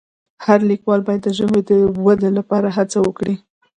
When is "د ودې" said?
1.69-2.29